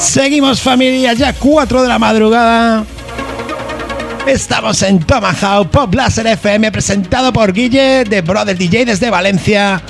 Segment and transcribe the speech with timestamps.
[0.00, 2.86] Seguimos familia, ya 4 de la madrugada.
[4.26, 9.82] Estamos en Tomahawk Pop Blaster FM presentado por Guille de Brother DJ desde Valencia.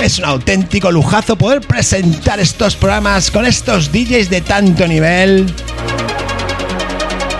[0.00, 5.52] Es un auténtico lujazo poder presentar estos programas con estos DJs de tanto nivel.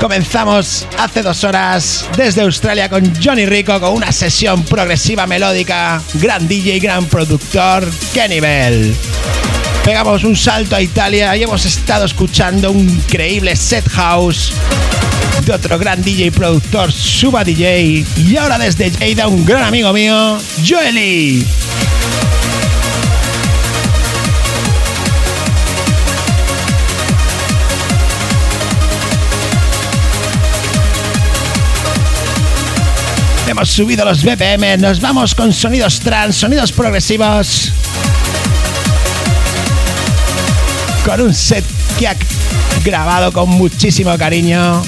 [0.01, 6.03] Comenzamos hace dos horas desde Australia con Johnny Rico con una sesión progresiva melódica.
[6.15, 7.89] Gran DJ, gran productor.
[8.13, 8.97] ¡Qué nivel!
[9.85, 14.53] Pegamos un salto a Italia y hemos estado escuchando un increíble set house
[15.45, 18.05] de otro gran DJ y productor, Suba DJ.
[18.17, 21.47] Y ahora desde Jada, un gran amigo mío, Joely.
[33.49, 37.73] Hemos subido los BPM, nos vamos con sonidos trans, sonidos progresivos.
[41.19, 41.65] Un set
[41.99, 42.15] que ha
[42.85, 44.81] grabado con muchísimo cariño.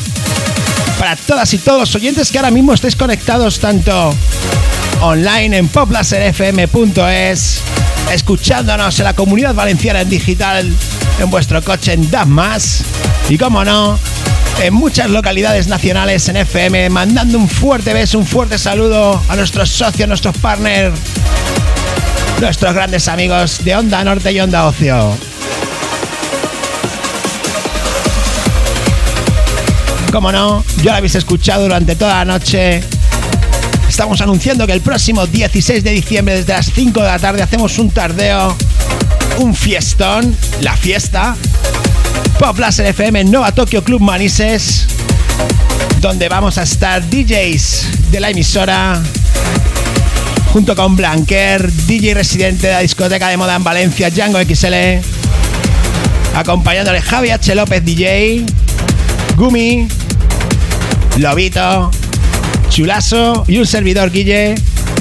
[0.97, 4.15] Para todas y todos los oyentes que ahora mismo estéis conectados tanto
[5.01, 7.61] online en poplaserfm.es,
[8.13, 10.73] escuchándonos en la comunidad valenciana en digital,
[11.19, 12.29] en vuestro coche en DAF+,
[13.29, 13.99] y como no,
[14.63, 19.71] en muchas localidades nacionales en FM, mandando un fuerte beso, un fuerte saludo a nuestros
[19.71, 20.95] socios, nuestros partners,
[22.41, 25.32] nuestros grandes amigos de Onda Norte y Onda Ocio.
[30.13, 32.83] Como no, ya lo habéis escuchado durante toda la noche.
[33.89, 37.79] Estamos anunciando que el próximo 16 de diciembre, desde las 5 de la tarde, hacemos
[37.79, 38.55] un tardeo,
[39.39, 41.35] un fiestón, la fiesta,
[42.39, 44.87] Pop Laser FM Nova Tokyo Club Manises,
[46.03, 49.03] donde vamos a estar DJs de la emisora,
[50.53, 55.01] junto con Blanquer, DJ residente de la discoteca de moda en Valencia, Django XL,
[56.37, 57.55] acompañándole Javi H.
[57.55, 58.45] López DJ,
[59.37, 59.89] Gumi,
[61.17, 61.91] Lobito,
[62.69, 64.55] Chulazo y un servidor Guille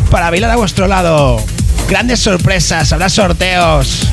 [0.09, 1.43] para bailar a vuestro lado.
[1.89, 4.07] Grandes sorpresas, habrá sorteos.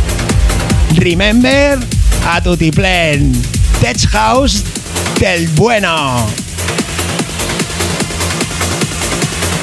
[0.95, 1.79] Remember
[2.27, 3.33] a Tutiplen.
[3.81, 4.63] Tech House
[5.19, 6.27] del bueno.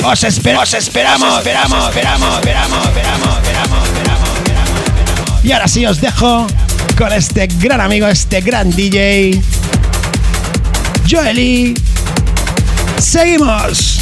[0.03, 4.29] Os, esper os esperamos, esperamos, esperamos, esperamos, esperamos, esperamos, esperamos,
[5.44, 6.45] Y ahora sí os dejo
[6.97, 9.41] con este gran amigo, este gran DJ,
[11.09, 11.84] Joely.
[13.05, 13.99] Seguimos.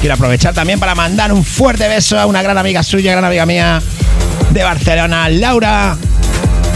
[0.00, 3.46] Quiero aprovechar también para mandar un fuerte beso a una gran amiga suya, gran amiga
[3.46, 3.80] mía
[4.50, 5.96] de Barcelona, Laura,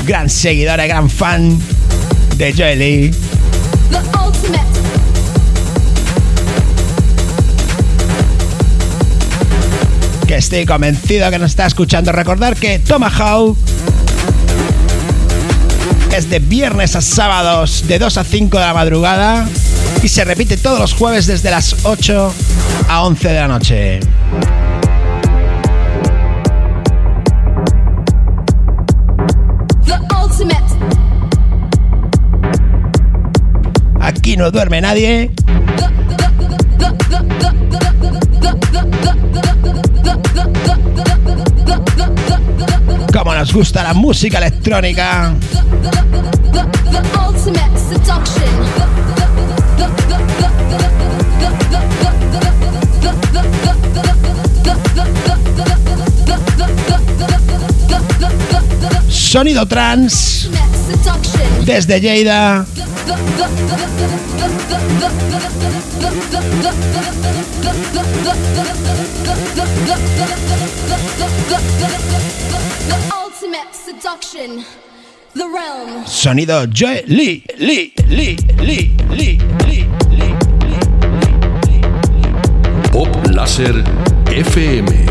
[0.06, 1.58] gran seguidora gran fan
[2.36, 3.14] de Joely.
[10.40, 12.12] Estoy convencido que nos está escuchando.
[12.12, 13.58] Recordar que Tomahawk
[16.16, 19.46] es de viernes a sábados de 2 a 5 de la madrugada
[20.02, 22.32] y se repite todos los jueves desde las 8
[22.88, 24.00] a 11 de la noche.
[34.00, 35.30] Aquí no duerme nadie.
[43.50, 45.34] Nos gusta la música electrónica.
[59.08, 60.48] Sonido trans
[61.64, 62.64] desde Lleida.
[76.06, 80.34] Sonido Joy Lee, Lee, Lee, Lee, Lee, Lee, Lee,
[82.90, 83.84] Pop Láser
[84.26, 85.09] FM.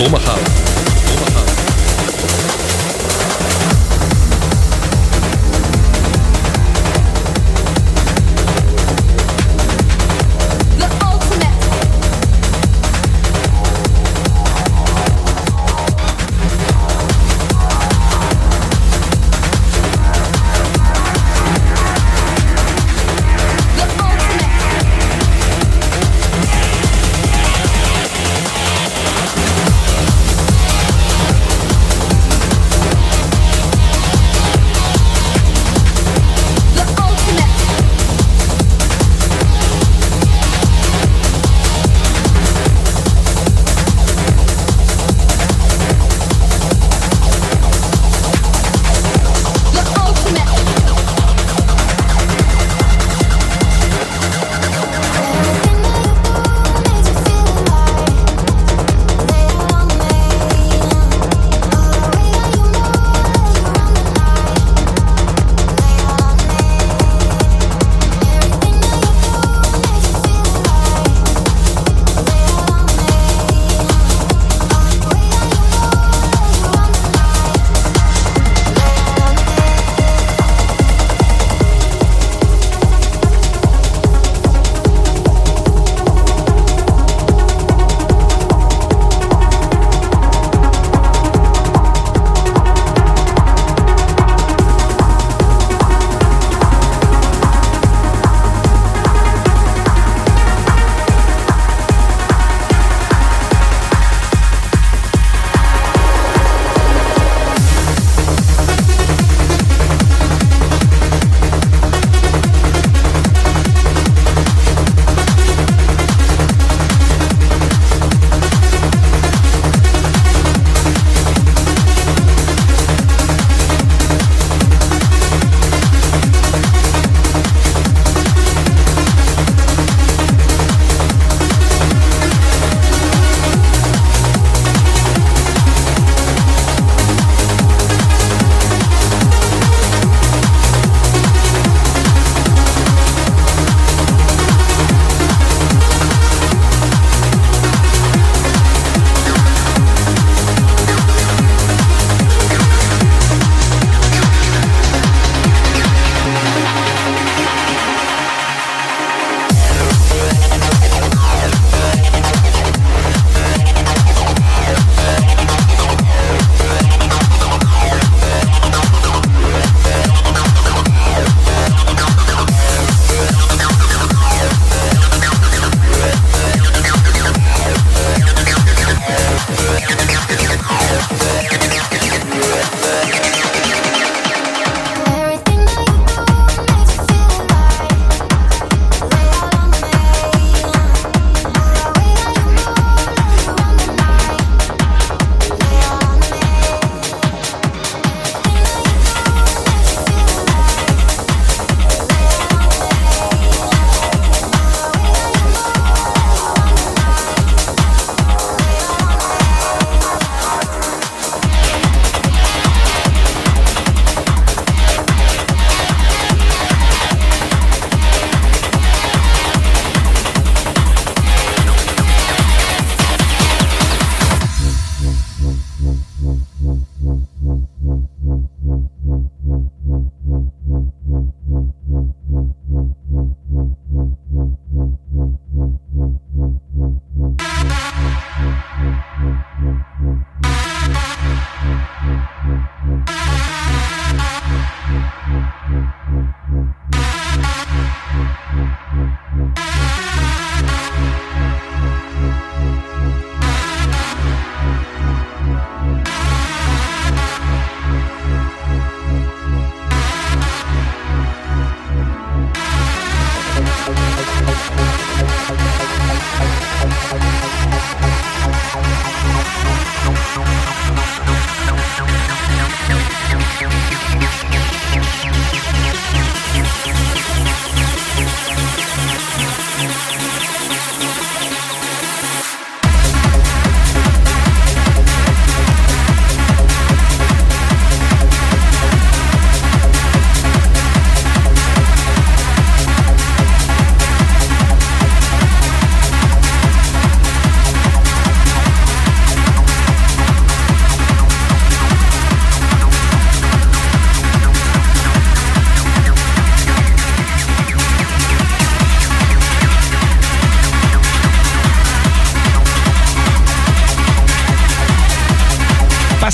[0.00, 0.39] Tomahawk.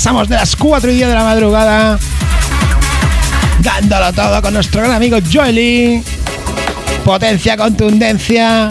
[0.07, 1.99] Pasamos de las 4 y 10 de la madrugada.
[3.59, 6.01] Dándolo todo con nuestro gran amigo Joely.
[7.03, 8.69] Potencia, contundencia.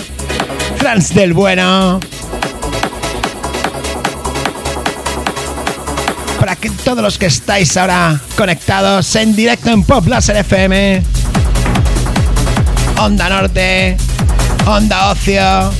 [0.79, 2.01] Trans del bueno.
[6.41, 11.03] Para que todos los que estáis ahora conectados en directo en Pop Laser FM.
[12.97, 13.99] Onda Norte.
[14.65, 15.71] Onda Ocio.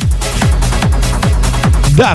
[1.97, 2.15] Da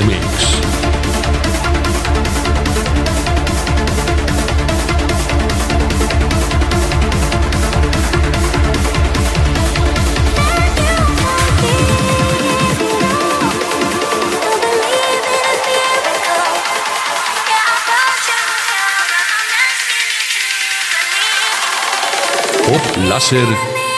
[0.00, 0.40] The mix.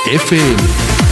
[0.06, 1.11] FM.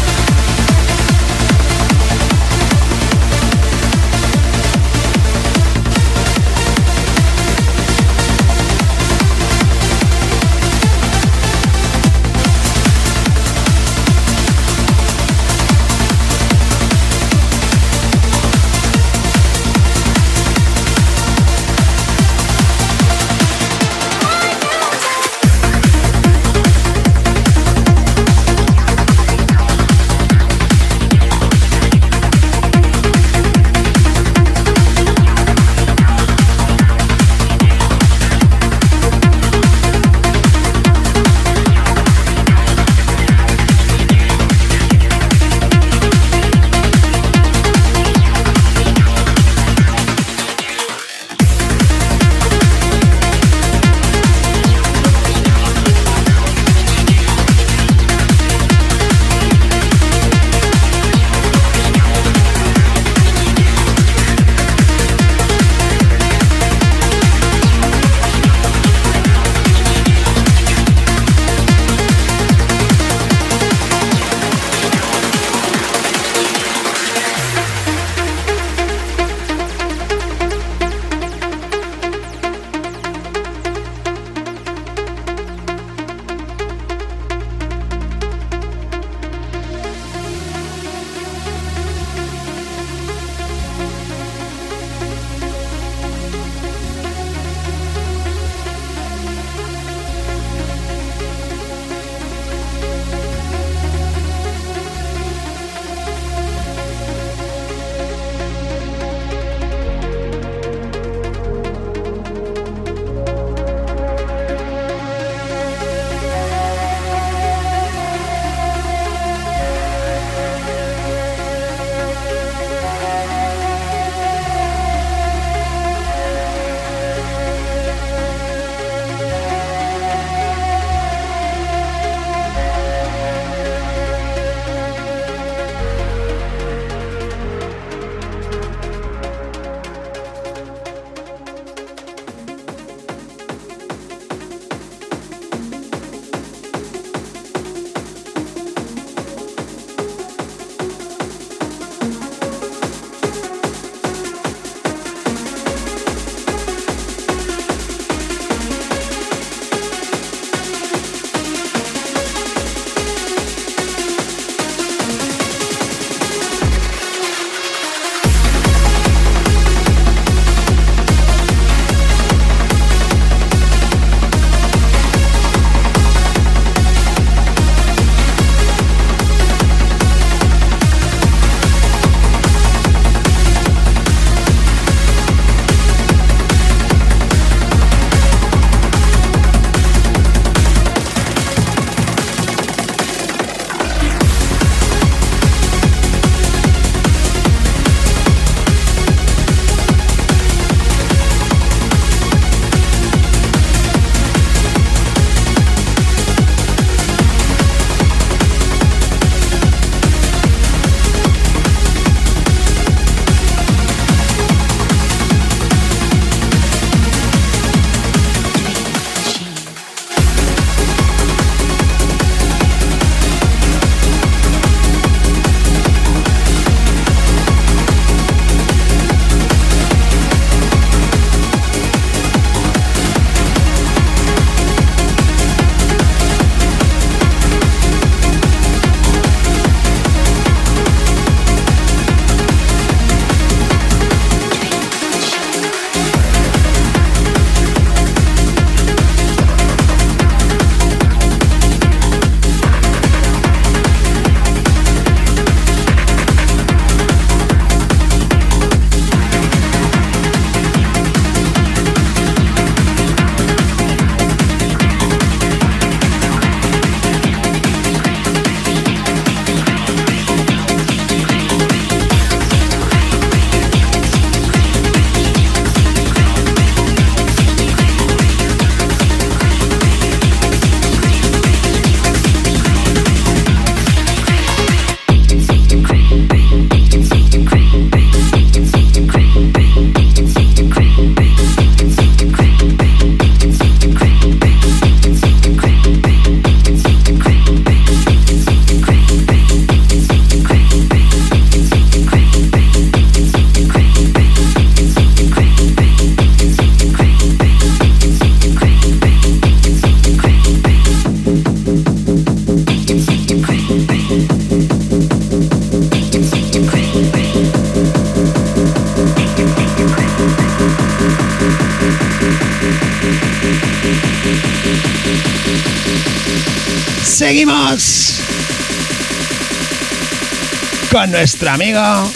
[331.40, 332.12] Nuestro amigo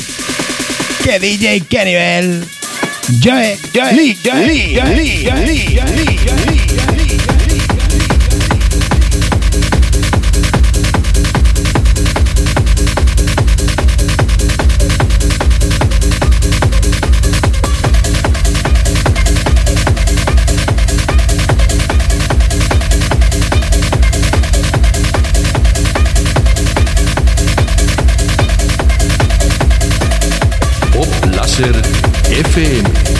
[1.03, 2.45] que DJ qué nivel
[3.23, 6.44] Joe, Joe, Lee, Joe, Lee, Joe, Lee, Joe, Lee, Joe, Lee, Joe, Lee.
[32.35, 33.14] FM.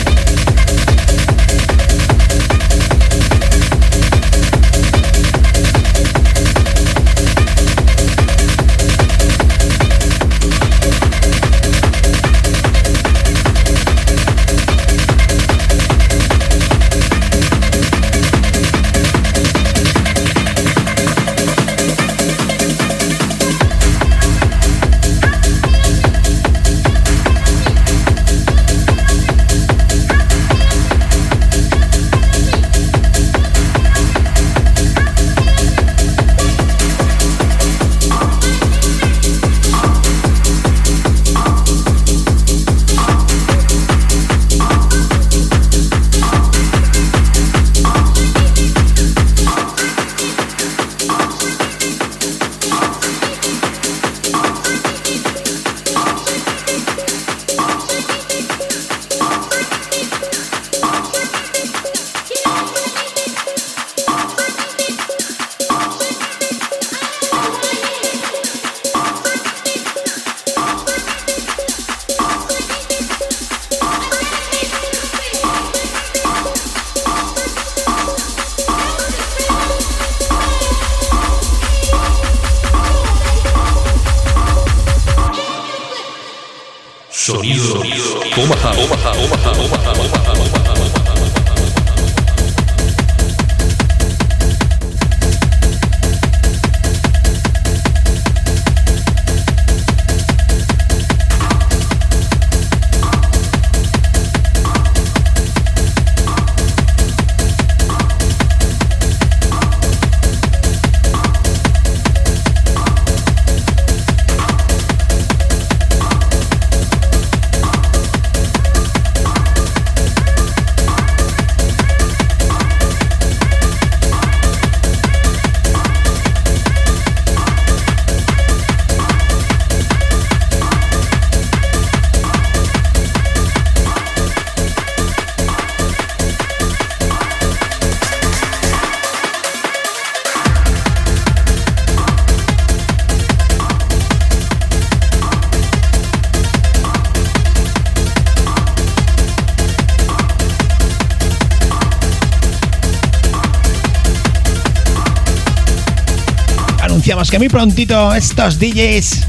[157.35, 159.27] Que muy prontito estos DJs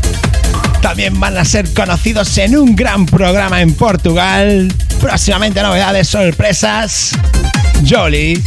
[0.81, 4.73] también van a ser conocidos en un gran programa en Portugal.
[5.01, 7.11] Próximamente novedades, sorpresas.
[7.85, 8.41] Jolly,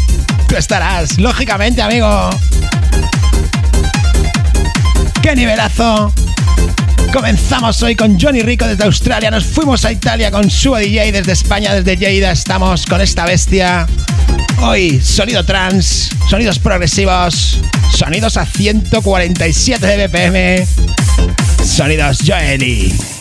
[0.48, 2.30] tú estarás, lógicamente, amigo.
[5.22, 6.14] ¡Qué nivelazo!
[7.12, 11.34] Comenzamos hoy con Johnny Rico desde Australia, nos fuimos a Italia con Suo DJ desde
[11.34, 13.88] España, desde Lleida estamos con esta bestia.
[14.62, 17.60] Hoy sonido trans, sonidos progresivos,
[17.92, 20.68] sonidos a 147 de BPM,
[21.66, 23.19] sonidos Joely.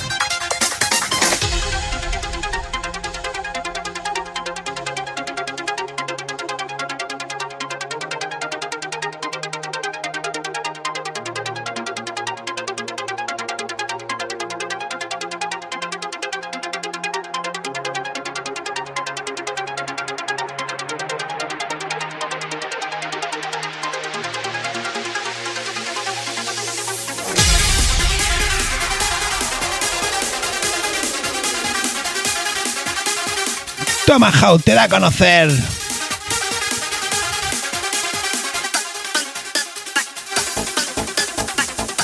[34.08, 35.50] Tomahawk te da a conocer.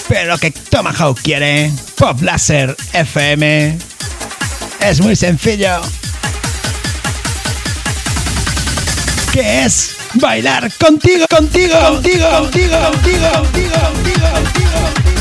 [0.07, 3.79] Pero que Tomahawk quiere, Pop Laser FM,
[4.81, 5.81] es muy sencillo.
[9.33, 15.14] Que es bailar contigo, contigo, contigo, contigo, contigo, contigo, contigo, contigo.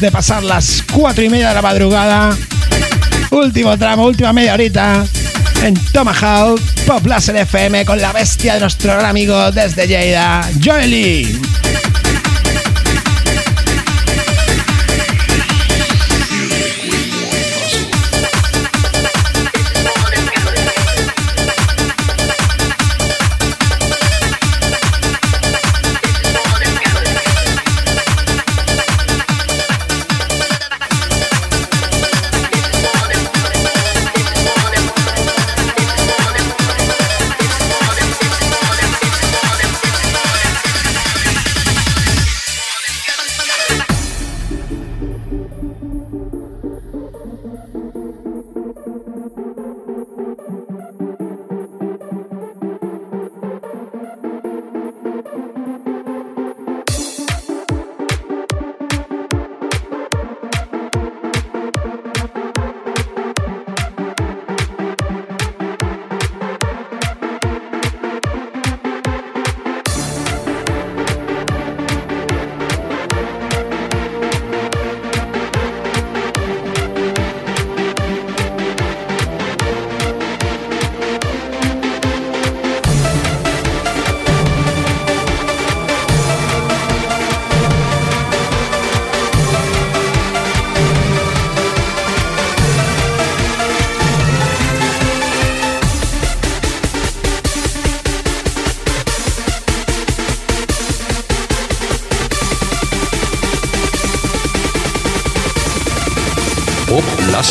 [0.00, 2.36] De pasar las cuatro y media de la madrugada.
[3.30, 5.04] Último tramo, última media horita
[5.62, 11.65] en Tomahawk Pop Laser FM con la bestia de nuestro gran amigo desde Lleida, Joely.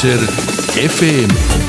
[0.05, 0.29] Láser
[0.77, 1.64] FM.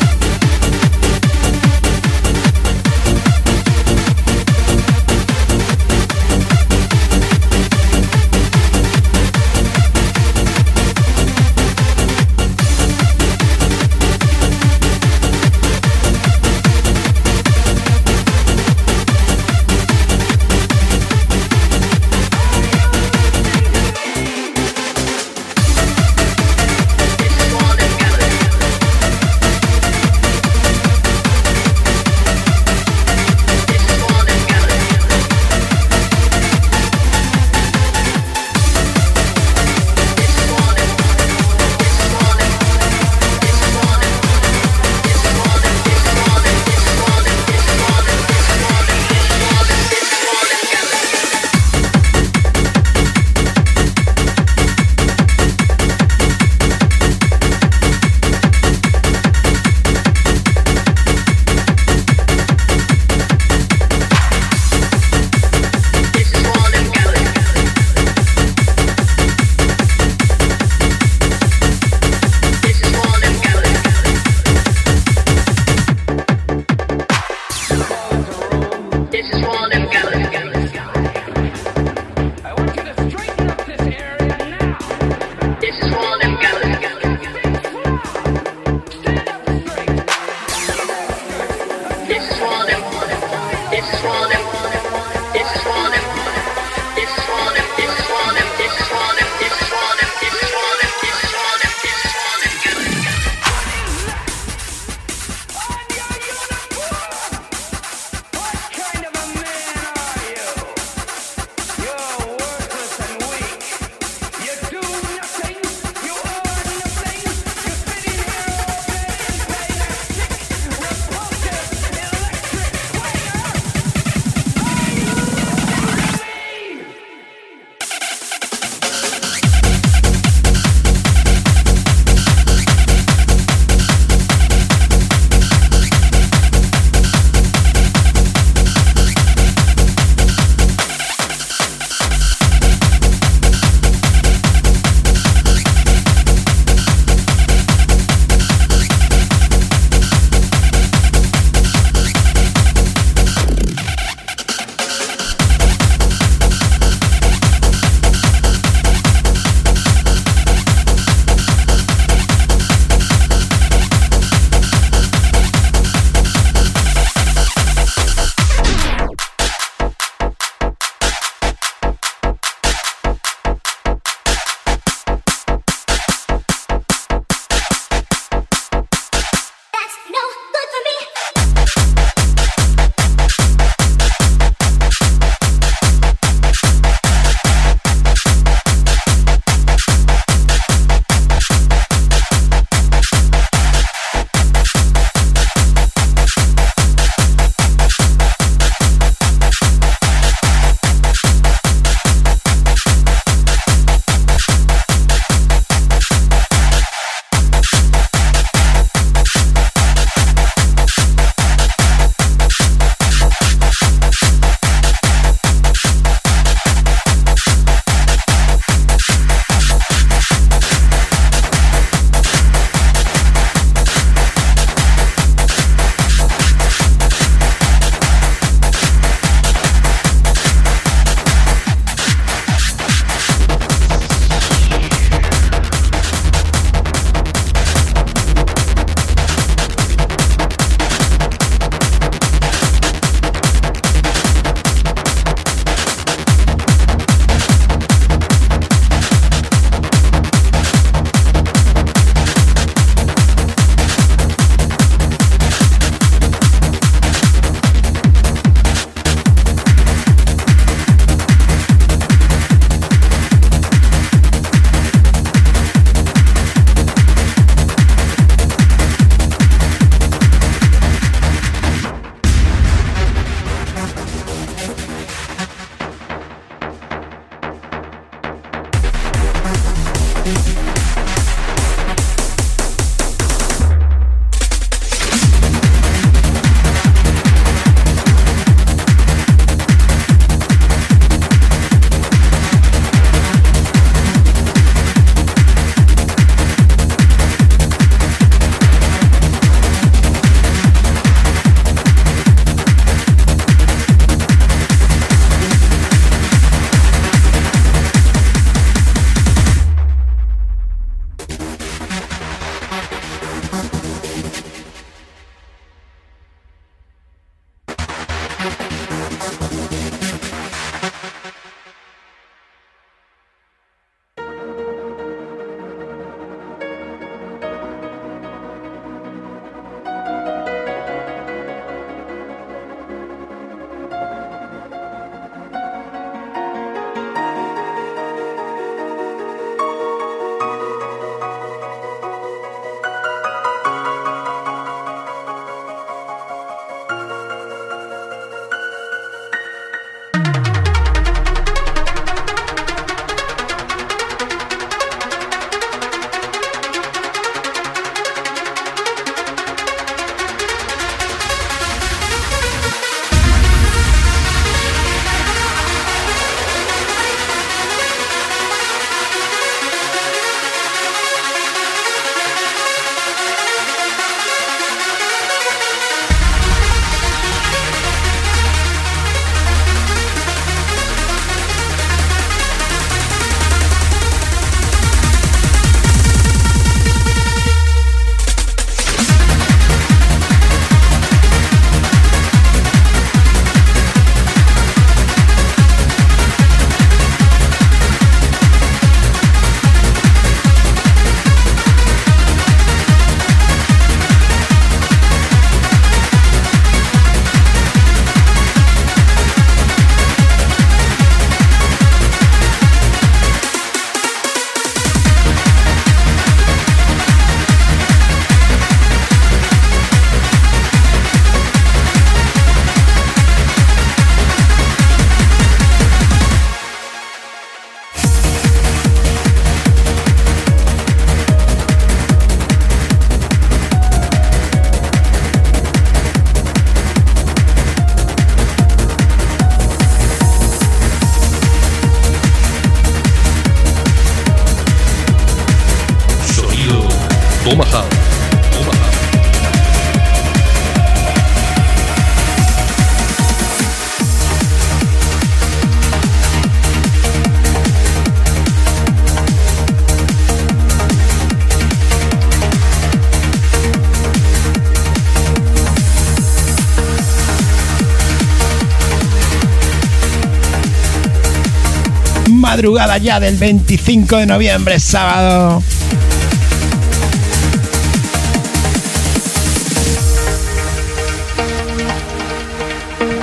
[472.56, 475.62] Madrugada ya del 25 de noviembre, sábado.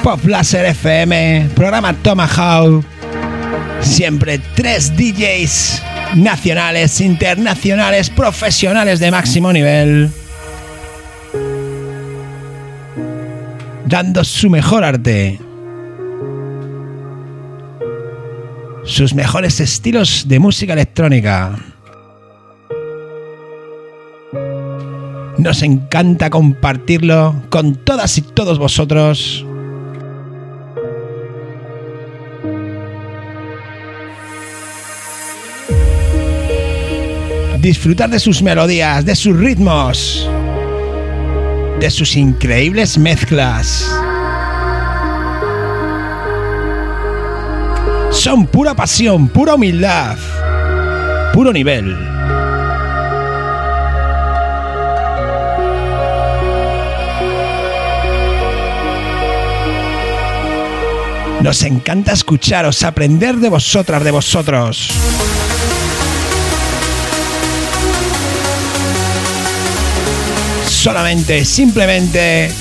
[0.04, 2.86] Pop Laser FM, programa Tomahawk.
[3.82, 5.82] Siempre tres DJs
[6.14, 10.12] nacionales, internacionales, profesionales de máximo nivel.
[13.88, 15.40] Dando su mejor arte.
[18.86, 21.58] Sus mejores estilos de música electrónica.
[25.38, 29.46] Nos encanta compartirlo con todas y todos vosotros.
[37.60, 40.30] Disfrutar de sus melodías, de sus ritmos,
[41.80, 43.90] de sus increíbles mezclas.
[48.14, 50.18] Son pura pasión, pura humildad,
[51.34, 51.98] puro nivel.
[61.42, 64.92] Nos encanta escucharos, aprender de vosotras, de vosotros.
[70.66, 72.54] Solamente, simplemente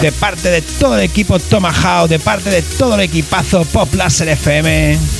[0.00, 4.28] de parte de todo el equipo Tomahawk, de parte de todo el equipazo Pop Laser
[4.28, 5.19] FM.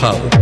[0.00, 0.37] How.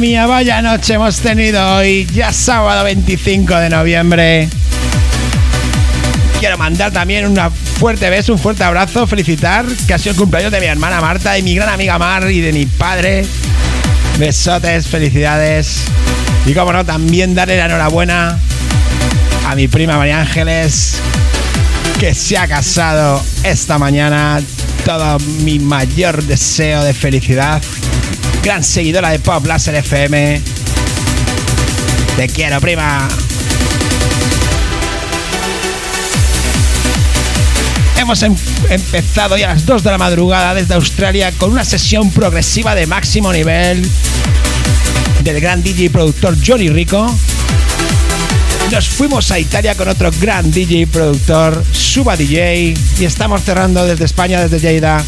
[0.00, 4.48] Mía, vaya noche hemos tenido hoy, ya sábado 25 de noviembre.
[6.38, 7.38] Quiero mandar también un
[7.78, 11.38] fuerte beso, un fuerte abrazo, felicitar que ha sido el cumpleaños de mi hermana Marta
[11.38, 13.24] y mi gran amiga Mar y de mi padre.
[14.18, 15.84] Besotes, felicidades.
[16.44, 18.38] Y como no, también darle la enhorabuena
[19.46, 20.96] a mi prima María Ángeles,
[21.98, 24.42] que se ha casado esta mañana.
[24.84, 27.62] Todo mi mayor deseo de felicidad
[28.46, 30.40] gran seguidora de Pop Laser FM.
[32.16, 33.08] Te quiero, prima.
[37.96, 38.36] Hemos em-,
[38.70, 42.86] empezado ya a las 2 de la madrugada desde Australia con una sesión progresiva de
[42.86, 43.82] máximo nivel
[45.24, 47.12] del gran DJ productor Johnny Rico.
[48.70, 54.04] Nos fuimos a Italia con otro gran DJ productor, Suba DJ, y estamos cerrando desde
[54.04, 55.02] España, desde Lleida,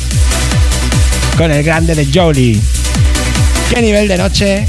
[1.36, 2.60] con el grande de Jolie.
[3.70, 4.66] Qué nivel de noche.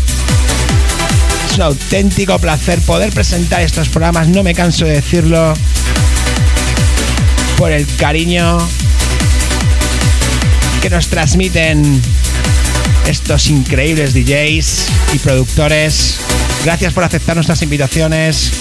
[1.50, 5.54] Es un auténtico placer poder presentar estos programas, no me canso de decirlo,
[7.58, 8.58] por el cariño
[10.82, 12.02] que nos transmiten
[13.08, 16.20] estos increíbles DJs y productores.
[16.66, 18.52] Gracias por aceptar nuestras invitaciones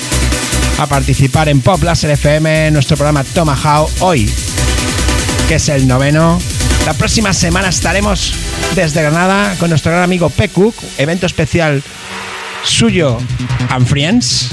[0.79, 4.31] a participar en Pop Laser FM, nuestro programa Tomahawk hoy,
[5.49, 6.39] que es el noveno.
[6.89, 8.33] La próxima semana estaremos
[8.75, 10.49] desde Granada con nuestro gran amigo P.
[10.97, 11.83] Evento especial
[12.65, 13.19] suyo
[13.69, 14.53] and Friends.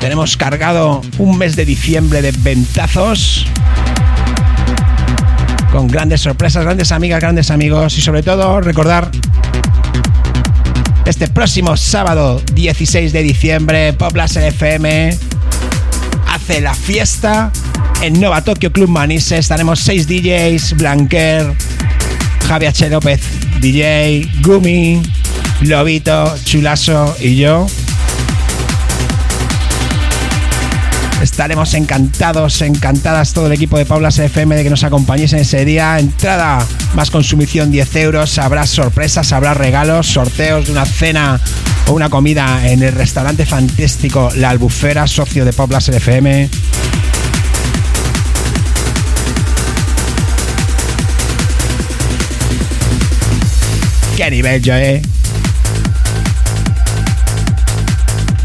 [0.00, 3.46] Tenemos cargado un mes de diciembre de ventazos
[5.70, 9.10] con grandes sorpresas, grandes amigas, grandes amigos y sobre todo recordar
[11.04, 15.33] este próximo sábado 16 de diciembre Poplas FM
[16.44, 17.50] hace la fiesta
[18.02, 21.54] en Nova Tokyo Club Manise estaremos seis DJs, Blanquer,
[22.46, 22.90] Javier H.
[22.90, 23.20] López,
[23.60, 25.00] DJ, Gumi,
[25.62, 27.66] Lobito, Chulaso y yo.
[31.22, 35.64] Estaremos encantados, encantadas todo el equipo de Paulas FM de que nos acompañéis en ese
[35.64, 35.98] día.
[35.98, 41.40] Entrada más consumición 10 euros, habrá sorpresas, habrá regalos, sorteos de una cena
[41.86, 46.50] o una comida en el restaurante fantástico La Albufera, socio de Paulas FM.
[54.16, 55.02] Qué nivel eh.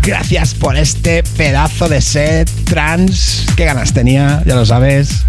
[0.02, 3.46] Gracias por este pedazo de set trans.
[3.56, 5.26] Qué ganas tenía, ya lo sabes.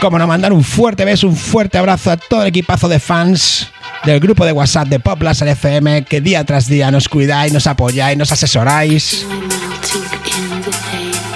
[0.00, 3.66] Como no, mandar un fuerte beso, un fuerte abrazo a todo el equipazo de fans
[4.04, 7.66] del grupo de WhatsApp de Pop Laser FM que día tras día nos cuidáis, nos
[7.66, 9.26] apoyáis, nos asesoráis.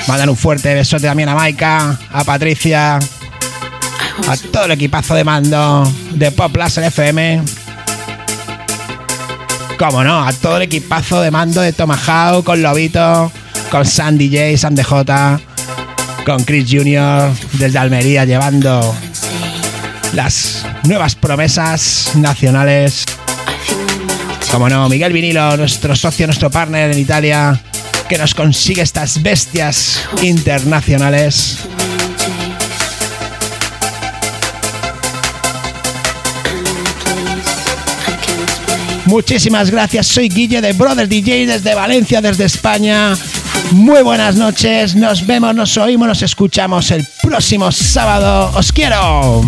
[0.07, 5.93] Mandar un fuerte besote también a Maika, a Patricia, a todo el equipazo de mando
[6.13, 7.43] de Pop FM.
[9.77, 13.33] Como no, a todo el equipazo de mando de Tomahawk con Lobito,
[13.73, 15.41] con Sandy J, Sandy J
[16.25, 17.31] con Chris Jr.
[17.55, 18.95] desde Almería llevando
[20.13, 23.05] las nuevas promesas nacionales.
[24.51, 27.61] Como no, Miguel Vinilo, nuestro socio, nuestro partner en Italia,
[28.09, 31.59] que nos consigue estas bestias internacionales.
[39.07, 43.15] Muchísimas gracias, soy Guille de Brother DJ desde Valencia, desde España.
[43.73, 48.53] Muy buenas noches, nos vemos, nos oímos, nos escuchamos el próximo sábado.
[48.55, 49.43] Os quiero.